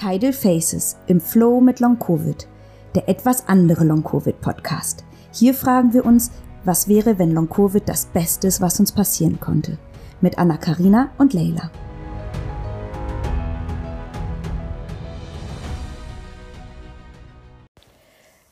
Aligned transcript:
Tidal 0.00 0.32
Faces 0.32 0.96
im 1.08 1.20
Flow 1.20 1.60
mit 1.60 1.78
Long 1.78 1.98
Covid, 1.98 2.48
der 2.94 3.06
etwas 3.06 3.46
andere 3.48 3.84
Long 3.84 4.02
Covid 4.02 4.40
Podcast. 4.40 5.04
Hier 5.30 5.52
fragen 5.52 5.92
wir 5.92 6.06
uns, 6.06 6.30
was 6.64 6.88
wäre, 6.88 7.18
wenn 7.18 7.32
Long 7.32 7.50
Covid 7.50 7.86
das 7.86 8.06
Beste 8.06 8.46
ist, 8.46 8.62
was 8.62 8.80
uns 8.80 8.92
passieren 8.92 9.38
konnte? 9.40 9.76
Mit 10.22 10.38
Anna 10.38 10.56
Karina 10.56 11.10
und 11.18 11.34
Leila. 11.34 11.70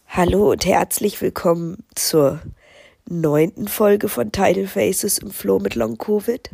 Hallo 0.06 0.50
und 0.50 0.66
herzlich 0.66 1.18
willkommen 1.22 1.82
zur 1.94 2.40
neunten 3.08 3.68
Folge 3.68 4.10
von 4.10 4.32
Tidal 4.32 4.66
Faces 4.66 5.16
im 5.16 5.30
Flow 5.30 5.60
mit 5.60 5.76
Long 5.76 5.96
Covid. 5.96 6.50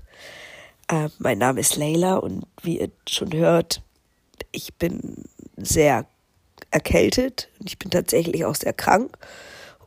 Äh, 0.87 1.09
mein 1.19 1.39
Name 1.39 1.59
ist 1.59 1.75
Leila 1.75 2.15
und 2.15 2.47
wie 2.63 2.79
ihr 2.79 2.93
schon 3.09 3.33
hört, 3.33 3.83
ich 4.53 4.75
bin 4.75 5.25
sehr 5.57 6.07
erkältet 6.71 7.49
und 7.61 7.69
ich 7.69 7.79
bin 7.79 7.91
tatsächlich 7.91 8.45
auch 8.45 8.55
sehr 8.55 8.73
krank 8.73 9.17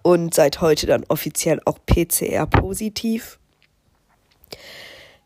und 0.01 0.33
seit 0.33 0.61
heute 0.61 0.87
dann 0.87 1.03
offiziell 1.09 1.59
auch 1.65 1.77
PCR 1.85 2.45
positiv. 2.45 3.39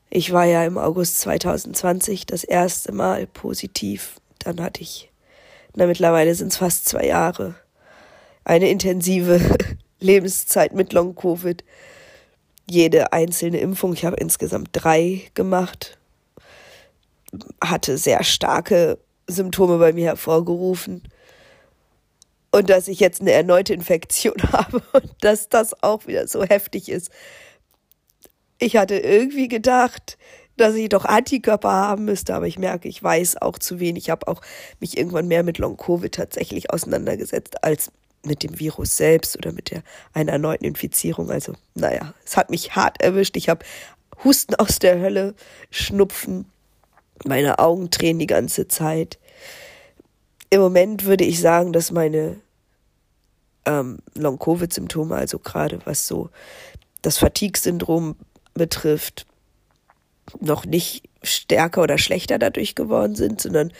Ich 0.09 0.33
war 0.33 0.45
ja 0.45 0.65
im 0.65 0.77
August 0.77 1.21
2020 1.21 2.25
das 2.25 2.43
erste 2.43 2.91
Mal 2.91 3.27
positiv. 3.27 4.15
Dann 4.39 4.59
hatte 4.59 4.81
ich, 4.81 5.11
na 5.75 5.85
mittlerweile 5.85 6.35
sind 6.35 6.51
es 6.51 6.57
fast 6.57 6.85
zwei 6.85 7.05
Jahre, 7.05 7.55
eine 8.43 8.69
intensive 8.69 9.39
Lebenszeit 9.99 10.73
mit 10.73 10.93
Long-Covid. 10.93 11.63
Jede 12.69 13.13
einzelne 13.13 13.59
Impfung, 13.59 13.93
ich 13.93 14.03
habe 14.03 14.17
insgesamt 14.17 14.69
drei 14.73 15.29
gemacht, 15.33 15.97
hatte 17.63 17.97
sehr 17.97 18.23
starke 18.23 18.97
Symptome 19.31 19.77
bei 19.77 19.93
mir 19.93 20.05
hervorgerufen. 20.05 21.03
Und 22.51 22.69
dass 22.69 22.87
ich 22.87 22.99
jetzt 22.99 23.21
eine 23.21 23.31
erneute 23.31 23.73
Infektion 23.73 24.35
habe 24.51 24.81
und 24.93 25.11
dass 25.21 25.49
das 25.49 25.81
auch 25.83 26.07
wieder 26.07 26.27
so 26.27 26.43
heftig 26.43 26.89
ist. 26.89 27.09
Ich 28.59 28.77
hatte 28.77 28.97
irgendwie 28.97 29.47
gedacht, 29.47 30.17
dass 30.57 30.75
ich 30.75 30.89
doch 30.89 31.05
Antikörper 31.05 31.71
haben 31.71 32.05
müsste, 32.05 32.35
aber 32.35 32.47
ich 32.47 32.59
merke, 32.59 32.87
ich 32.87 33.01
weiß 33.01 33.41
auch 33.41 33.57
zu 33.57 33.79
wenig. 33.79 34.03
Ich 34.03 34.09
habe 34.09 34.27
auch 34.27 34.41
mich 34.79 34.97
irgendwann 34.97 35.27
mehr 35.27 35.43
mit 35.43 35.57
Long-Covid 35.57 36.13
tatsächlich 36.13 36.69
auseinandergesetzt 36.69 37.63
als 37.63 37.91
mit 38.23 38.43
dem 38.43 38.59
Virus 38.59 38.97
selbst 38.97 39.35
oder 39.37 39.51
mit 39.51 39.71
der 39.71 39.81
einer 40.13 40.33
erneuten 40.33 40.65
Infizierung. 40.65 41.31
Also, 41.31 41.53
naja, 41.73 42.13
es 42.23 42.37
hat 42.37 42.49
mich 42.49 42.75
hart 42.75 43.01
erwischt. 43.01 43.35
Ich 43.37 43.49
habe 43.49 43.65
Husten 44.23 44.55
aus 44.55 44.79
der 44.79 44.99
Hölle, 44.99 45.33
Schnupfen, 45.71 46.45
meine 47.25 47.59
Augen 47.59 47.91
tränen 47.91 48.19
die 48.19 48.27
ganze 48.27 48.67
Zeit. 48.67 49.19
Im 50.49 50.61
Moment 50.61 51.05
würde 51.05 51.23
ich 51.23 51.39
sagen, 51.39 51.73
dass 51.73 51.91
meine 51.91 52.39
ähm, 53.65 53.99
Long-Covid-Symptome, 54.15 55.15
also 55.15 55.39
gerade 55.39 55.79
was 55.85 56.07
so 56.07 56.29
das 57.01 57.17
Fatigue-Syndrom 57.17 58.15
betrifft, 58.53 59.25
noch 60.39 60.65
nicht 60.65 61.09
stärker 61.23 61.83
oder 61.83 61.97
schlechter 61.97 62.39
dadurch 62.39 62.75
geworden 62.75 63.15
sind, 63.15 63.41
sondern 63.41 63.71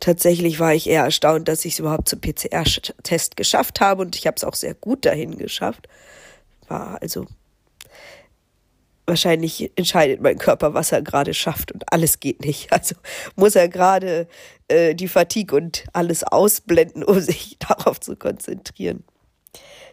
tatsächlich 0.00 0.60
war 0.60 0.74
ich 0.74 0.88
eher 0.88 1.04
erstaunt, 1.04 1.48
dass 1.48 1.64
ich 1.64 1.74
es 1.74 1.78
überhaupt 1.78 2.08
zum 2.08 2.20
PCR-Test 2.20 3.36
geschafft 3.36 3.80
habe 3.80 4.02
und 4.02 4.16
ich 4.16 4.26
habe 4.26 4.36
es 4.36 4.44
auch 4.44 4.54
sehr 4.54 4.74
gut 4.74 5.04
dahin 5.04 5.38
geschafft. 5.38 5.88
War 6.68 7.00
also 7.00 7.26
wahrscheinlich 9.06 9.72
entscheidet 9.76 10.20
mein 10.20 10.38
Körper, 10.38 10.74
was 10.74 10.92
er 10.92 11.02
gerade 11.02 11.34
schafft 11.34 11.72
und 11.72 11.84
alles 11.92 12.20
geht 12.20 12.44
nicht. 12.44 12.68
Also 12.72 12.94
muss 13.36 13.54
er 13.54 13.68
gerade 13.68 14.28
äh, 14.68 14.94
die 14.94 15.08
Fatigue 15.08 15.56
und 15.56 15.84
alles 15.92 16.24
ausblenden, 16.24 17.04
um 17.04 17.20
sich 17.20 17.56
darauf 17.58 18.00
zu 18.00 18.16
konzentrieren, 18.16 19.04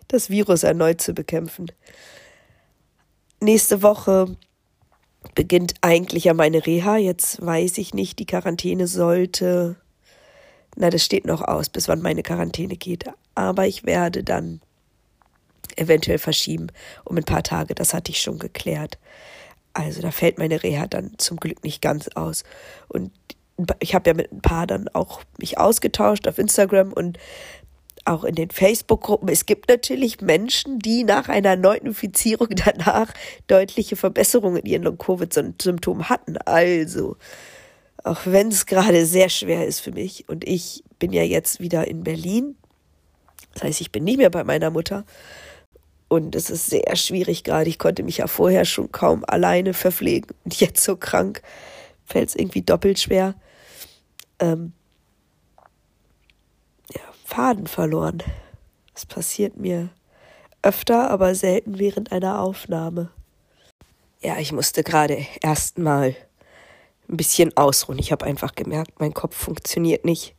das 0.08 0.30
Virus 0.30 0.64
erneut 0.64 1.02
zu 1.02 1.14
bekämpfen. 1.14 1.72
Nächste 3.40 3.82
Woche 3.82 4.38
beginnt 5.36 5.76
eigentlich 5.82 6.26
ja 6.26 6.34
meine 6.34 6.66
Reha. 6.66 6.98
Jetzt 6.98 7.46
weiß 7.46 7.78
ich 7.78 7.94
nicht, 7.94 8.20
die 8.20 8.26
Quarantäne 8.26 8.88
sollte 8.88 9.78
na, 10.76 10.90
das 10.90 11.06
steht 11.06 11.26
noch 11.26 11.42
aus, 11.42 11.70
bis 11.70 11.88
wann 11.88 12.02
meine 12.02 12.24
Quarantäne 12.24 12.76
geht. 12.76 13.06
Aber 13.36 13.68
ich 13.68 13.86
werde 13.86 14.24
dann 14.24 14.62
eventuell 15.78 16.20
verschieben 16.20 16.68
um 17.04 17.18
ein 17.18 17.24
paar 17.24 17.44
Tage. 17.44 17.76
Das 17.76 17.94
hatte 17.94 18.12
ich 18.12 18.22
schon 18.22 18.40
geklärt. 18.40 18.98
Also 19.74 20.02
da 20.02 20.12
fällt 20.12 20.38
meine 20.38 20.62
Reha 20.62 20.88
dann 20.88 21.14
zum 21.18 21.38
Glück 21.38 21.64
nicht 21.64 21.82
ganz 21.82 22.10
aus. 22.10 22.44
Und 22.88 23.12
ich 23.80 23.96
habe 23.96 24.10
ja 24.10 24.14
mit 24.14 24.32
ein 24.32 24.42
paar 24.42 24.68
dann 24.68 24.88
auch 24.90 25.22
mich 25.38 25.58
ausgetauscht 25.58 26.28
auf 26.28 26.38
Instagram 26.38 26.94
und 26.94 27.18
auch 28.06 28.24
in 28.24 28.36
den 28.36 28.50
Facebook-Gruppen. 28.50 29.30
Es 29.30 29.46
gibt 29.46 29.70
natürlich 29.70 30.22
Menschen, 30.22 30.80
die 30.80 31.04
nach 31.04 31.30
einer 31.30 31.50
erneuten 31.50 31.88
Infizierung 31.88 32.50
danach 32.66 33.14
deutliche 33.48 33.96
Verbesserungen 33.96 34.58
in 34.58 34.66
ihren 34.66 34.84
Long-Covid-Symptomen 34.84 36.10
hatten. 36.10 36.38
Also 36.38 37.18
auch 38.04 38.22
wenn 38.26 38.50
es 38.50 38.66
gerade 38.66 39.06
sehr 39.06 39.30
schwer 39.30 39.66
ist 39.66 39.80
für 39.80 39.92
mich. 39.92 40.28
Und 40.28 40.44
ich 40.48 40.84
bin 41.00 41.14
ja 41.14 41.24
jetzt 41.24 41.60
wieder 41.60 41.88
in 41.88 42.04
Berlin. 42.04 42.58
Das 43.54 43.64
heißt, 43.64 43.82
ich 43.82 43.92
bin 43.92 44.04
nicht 44.04 44.18
mehr 44.18 44.30
bei 44.30 44.44
meiner 44.44 44.72
Mutter. 44.72 45.06
Und 46.08 46.36
es 46.36 46.50
ist 46.50 46.68
sehr 46.68 46.96
schwierig 46.96 47.44
gerade. 47.44 47.70
Ich 47.70 47.80
konnte 47.80 48.04
mich 48.04 48.18
ja 48.18 48.28
vorher 48.28 48.66
schon 48.66 48.92
kaum 48.92 49.24
alleine 49.28 49.74
verpflegen. 49.74 50.36
Und 50.44 50.60
jetzt 50.60 50.84
so 50.84 50.96
krank 50.96 51.42
fällt 52.06 52.30
es 52.30 52.36
irgendwie 52.36 52.62
doppelt 52.62 53.00
schwer. 53.00 53.36
Ähm, 54.40 54.74
ja, 56.94 57.02
Faden 57.26 57.68
verloren. 57.68 58.22
Das 58.94 59.06
passiert 59.06 59.58
mir 59.58 59.90
öfter, 60.62 61.10
aber 61.10 61.36
selten 61.36 61.80
während 61.80 62.12
einer 62.12 62.40
Aufnahme. 62.40 63.10
Ja, 64.22 64.40
ich 64.40 64.52
musste 64.52 64.84
gerade 64.84 65.26
erstmal 65.42 66.16
ein 67.10 67.18
bisschen 67.18 67.56
ausruhen. 67.58 68.00
Ich 68.00 68.12
habe 68.12 68.26
einfach 68.26 68.56
gemerkt, 68.56 69.00
mein 69.00 69.14
Kopf 69.14 69.36
funktioniert 69.36 70.06
nicht. 70.06 70.36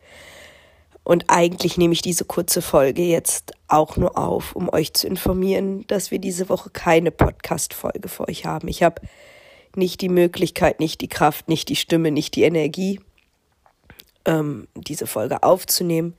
Und 1.05 1.27
eigentlich 1.29 1.77
nehme 1.77 1.93
ich 1.93 2.01
diese 2.01 2.25
kurze 2.25 2.63
Folge 2.63 3.03
jetzt 3.03 3.53
auch 3.69 3.97
nur 3.99 4.17
auf, 4.17 4.57
um 4.57 4.71
euch 4.71 4.95
zu 4.95 5.07
informieren, 5.07 5.87
dass 5.87 6.11
wir 6.11 6.19
diese 6.19 6.49
Woche 6.49 6.71
keine 6.71 7.11
Podcast-Folge 7.11 8.09
für 8.09 8.27
euch 8.27 8.47
haben. 8.47 8.69
Ich 8.69 8.83
habe 8.83 9.03
nicht 9.77 10.01
die 10.01 10.09
Möglichkeit, 10.09 10.81
nicht 10.81 11.03
die 11.03 11.09
Kraft, 11.09 11.49
nicht 11.49 11.69
die 11.69 11.77
Stimme, 11.77 12.11
nicht 12.11 12.35
die 12.37 12.45
Energie, 12.45 13.01
ähm, 14.25 14.67
diese 14.75 15.07
Folge 15.07 15.43
aufzunehmen. 15.43 16.15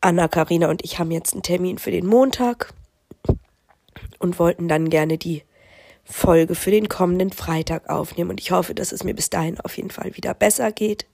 Anna, 0.00 0.28
Karina 0.28 0.70
und 0.70 0.82
ich 0.82 0.98
haben 0.98 1.10
jetzt 1.10 1.34
einen 1.34 1.42
Termin 1.42 1.76
für 1.76 1.90
den 1.90 2.06
Montag 2.06 2.72
und 4.18 4.38
wollten 4.38 4.68
dann 4.68 4.88
gerne 4.88 5.18
die 5.18 5.42
Folge 6.04 6.54
für 6.54 6.70
den 6.70 6.88
kommenden 6.88 7.30
Freitag 7.30 7.90
aufnehmen. 7.90 8.30
Und 8.30 8.40
ich 8.40 8.52
hoffe, 8.52 8.74
dass 8.74 8.92
es 8.92 9.04
mir 9.04 9.14
bis 9.14 9.28
dahin 9.28 9.60
auf 9.60 9.76
jeden 9.76 9.90
Fall 9.90 10.16
wieder 10.16 10.32
besser 10.32 10.72
geht. 10.72 11.06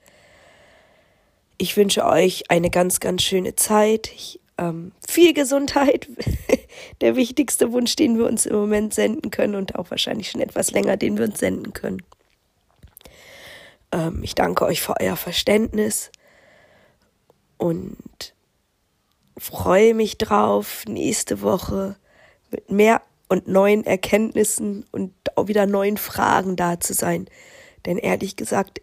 Ich 1.57 1.75
wünsche 1.75 2.05
euch 2.05 2.49
eine 2.49 2.69
ganz, 2.69 2.99
ganz 2.99 3.23
schöne 3.23 3.55
Zeit. 3.55 4.11
Ich, 4.13 4.39
ähm, 4.57 4.91
viel 5.07 5.33
Gesundheit. 5.33 6.07
Der 7.01 7.15
wichtigste 7.15 7.71
Wunsch, 7.71 7.95
den 7.95 8.17
wir 8.17 8.25
uns 8.25 8.45
im 8.45 8.55
Moment 8.55 8.93
senden 8.93 9.31
können 9.31 9.55
und 9.55 9.75
auch 9.75 9.89
wahrscheinlich 9.89 10.29
schon 10.29 10.41
etwas 10.41 10.71
länger, 10.71 10.97
den 10.97 11.17
wir 11.17 11.25
uns 11.25 11.39
senden 11.39 11.73
können. 11.73 12.03
Ähm, 13.91 14.21
ich 14.23 14.35
danke 14.35 14.65
euch 14.65 14.81
für 14.81 14.99
euer 14.99 15.15
Verständnis 15.15 16.11
und 17.57 18.35
freue 19.37 19.93
mich 19.93 20.17
drauf, 20.17 20.83
nächste 20.87 21.41
Woche 21.41 21.95
mit 22.51 22.69
mehr 22.69 23.01
und 23.29 23.47
neuen 23.47 23.85
Erkenntnissen 23.85 24.85
und 24.91 25.13
auch 25.35 25.47
wieder 25.47 25.65
neuen 25.65 25.97
Fragen 25.97 26.55
da 26.55 26.79
zu 26.79 26.93
sein. 26.93 27.27
Denn 27.85 27.97
ehrlich 27.97 28.35
gesagt, 28.35 28.81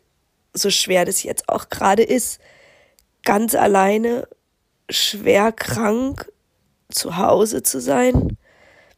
so 0.53 0.71
schwer 0.71 1.05
das 1.05 1.23
jetzt 1.23 1.49
auch 1.49 1.69
gerade 1.69 2.03
ist, 2.03 2.41
ganz 3.25 3.55
alleine, 3.55 4.29
schwer 4.91 5.53
krank 5.53 6.31
zu 6.91 7.17
Hause 7.17 7.63
zu 7.63 7.81
sein. 7.81 8.37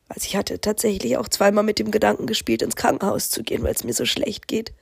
Also 0.09 0.27
ich 0.27 0.37
hatte 0.37 0.61
tatsächlich 0.61 1.17
auch 1.17 1.29
zweimal 1.29 1.65
mit 1.65 1.79
dem 1.79 1.91
Gedanken 1.91 2.27
gespielt, 2.27 2.63
ins 2.63 2.77
Krankenhaus 2.77 3.31
zu 3.31 3.43
gehen, 3.43 3.63
weil 3.63 3.75
es 3.75 3.85
mir 3.85 3.95
so 3.95 4.05
schlecht 4.05 4.49
geht. 4.49 4.73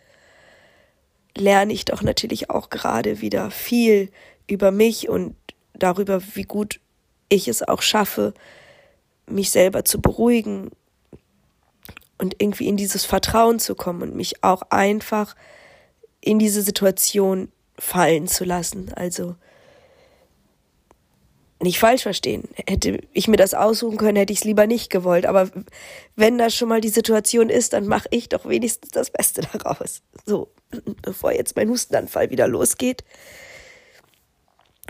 Lerne 1.36 1.72
ich 1.72 1.84
doch 1.84 2.02
natürlich 2.02 2.50
auch 2.50 2.70
gerade 2.70 3.20
wieder 3.20 3.50
viel 3.50 4.10
über 4.46 4.70
mich 4.70 5.08
und 5.08 5.36
darüber, 5.72 6.22
wie 6.34 6.42
gut 6.42 6.80
ich 7.28 7.48
es 7.48 7.62
auch 7.66 7.82
schaffe, 7.82 8.34
mich 9.26 9.50
selber 9.50 9.84
zu 9.84 10.00
beruhigen 10.00 10.70
und 12.18 12.40
irgendwie 12.40 12.68
in 12.68 12.76
dieses 12.76 13.04
Vertrauen 13.04 13.58
zu 13.58 13.74
kommen 13.74 14.02
und 14.02 14.14
mich 14.14 14.44
auch 14.44 14.62
einfach 14.70 15.34
in 16.20 16.38
diese 16.38 16.62
Situation 16.62 17.50
fallen 17.78 18.26
zu 18.26 18.44
lassen. 18.44 18.92
Also 18.94 19.36
nicht 21.60 21.78
falsch 21.78 22.02
verstehen. 22.02 22.44
Hätte 22.66 23.00
ich 23.12 23.26
mir 23.26 23.36
das 23.36 23.54
aussuchen 23.54 23.96
können, 23.96 24.16
hätte 24.16 24.32
ich 24.32 24.40
es 24.40 24.44
lieber 24.44 24.66
nicht 24.66 24.90
gewollt. 24.90 25.26
Aber 25.26 25.50
wenn 26.14 26.38
das 26.38 26.54
schon 26.54 26.68
mal 26.68 26.80
die 26.80 26.88
Situation 26.88 27.48
ist, 27.48 27.72
dann 27.72 27.86
mache 27.86 28.08
ich 28.10 28.28
doch 28.28 28.46
wenigstens 28.46 28.90
das 28.90 29.10
Beste 29.10 29.42
daraus. 29.52 30.02
So, 30.26 30.50
bevor 31.02 31.32
jetzt 31.32 31.56
mein 31.56 31.68
Hustenanfall 31.68 32.30
wieder 32.30 32.46
losgeht. 32.46 33.02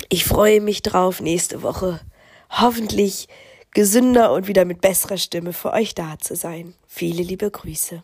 Ich 0.08 0.24
freue 0.24 0.60
mich 0.60 0.82
drauf, 0.82 1.20
nächste 1.20 1.62
Woche 1.62 2.00
hoffentlich 2.50 3.28
gesünder 3.72 4.32
und 4.32 4.46
wieder 4.46 4.64
mit 4.64 4.80
besserer 4.80 5.16
Stimme 5.16 5.52
für 5.52 5.72
euch 5.72 5.94
da 5.94 6.18
zu 6.18 6.36
sein. 6.36 6.74
Viele 6.86 7.22
liebe 7.22 7.50
Grüße. 7.50 8.02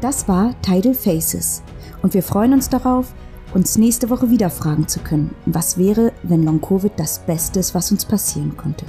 Das 0.00 0.28
war 0.28 0.54
Tidal 0.62 0.94
Faces 0.94 1.62
und 2.04 2.12
wir 2.12 2.22
freuen 2.22 2.52
uns 2.52 2.68
darauf, 2.68 3.14
uns 3.54 3.78
nächste 3.78 4.10
Woche 4.10 4.28
wieder 4.28 4.50
fragen 4.50 4.86
zu 4.86 5.00
können, 5.00 5.34
was 5.46 5.78
wäre, 5.78 6.12
wenn 6.22 6.42
Long-Covid 6.42 6.92
das 6.98 7.20
Beste 7.20 7.60
ist, 7.60 7.74
was 7.74 7.90
uns 7.90 8.04
passieren 8.04 8.58
konnte. 8.58 8.84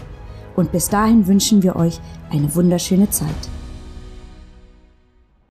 Und 0.57 0.73
bis 0.73 0.89
dahin 0.89 1.25
wünschen 1.25 1.63
wir 1.63 1.77
euch 1.77 2.01
eine 2.29 2.53
wunderschöne 2.53 3.09
Zeit. 3.09 3.29